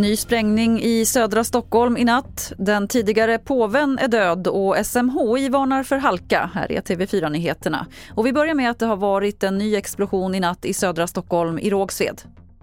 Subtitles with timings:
[0.00, 2.52] Ny sprängning i södra Stockholm i natt.
[2.58, 6.50] Den tidigare påven är död och SMHI varnar för halka.
[6.54, 7.86] Här är TV4-nyheterna.
[8.14, 11.06] Och vi börjar med att det har varit en ny explosion i natt i södra
[11.06, 12.22] Stockholm i Rågsved.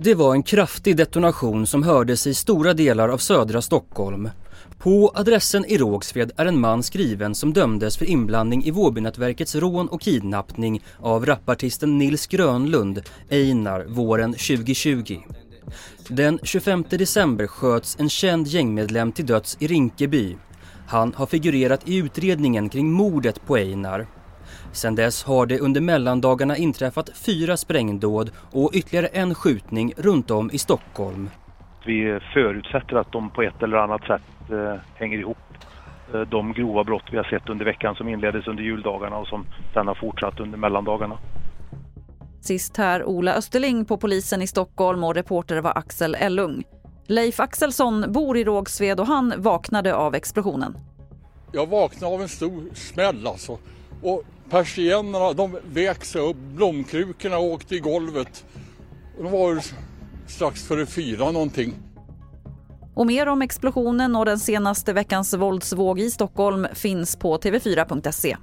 [0.00, 4.30] Det var en kraftig detonation som hördes i stora delar av södra Stockholm.
[4.78, 9.88] På adressen i Rågsved är en man skriven som dömdes för inblandning i Vårbynätverkets rån
[9.88, 15.20] och kidnappning av rapartisten Nils Grönlund, Einar, våren 2020.
[16.08, 20.36] Den 25 december sköts en känd gängmedlem till döds i Rinkeby.
[20.86, 24.06] Han har figurerat i utredningen kring mordet på Einar.
[24.72, 30.50] Sedan dess har det under mellandagarna inträffat fyra sprängdåd och ytterligare en skjutning runt om
[30.52, 31.30] i Stockholm.
[31.86, 35.36] Vi förutsätter att de på ett eller annat sätt eh, hänger ihop.
[36.14, 39.46] Eh, de grova brott vi har sett under veckan som inleddes under juldagarna och som
[39.74, 41.18] sedan har fortsatt under mellandagarna.
[42.40, 46.64] Sist här Ola Österling på polisen i Stockholm och reporter var Axel Ellung.
[47.06, 50.76] Leif Axelsson bor i Rågsved och han vaknade av explosionen.
[51.52, 53.58] Jag vaknade av en stor smäll alltså.
[54.02, 58.44] Och persiennerna de vek sig upp, blomkrukorna åkte i golvet.
[59.16, 59.62] Det var
[60.26, 61.74] strax före fyra någonting.
[62.94, 68.36] Och mer om explosionen och den senaste veckans våldsvåg i Stockholm finns på tv4.se.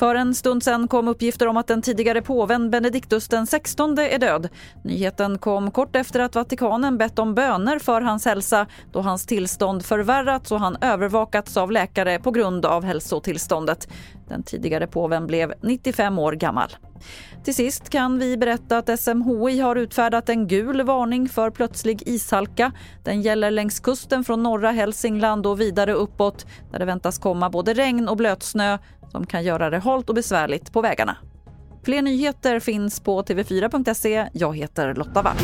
[0.00, 4.18] För en stund sen kom uppgifter om att den tidigare påven Benediktus den 16 är
[4.18, 4.48] död.
[4.84, 9.84] Nyheten kom kort efter att Vatikanen bett om böner för hans hälsa då hans tillstånd
[9.84, 13.88] förvärrats och han övervakats av läkare på grund av hälsotillståndet.
[14.28, 16.70] Den tidigare påven blev 95 år gammal.
[17.44, 22.72] Till sist kan vi berätta att SMHI har utfärdat en gul varning för plötslig ishalka.
[23.04, 27.74] Den gäller längs kusten från norra Hälsingland och vidare uppåt där det väntas komma både
[27.74, 28.78] regn och blötsnö
[29.10, 31.16] som kan göra det halt och besvärligt på vägarna.
[31.84, 34.28] Fler nyheter finns på tv4.se.
[34.32, 35.36] Jag heter Lotta Wall.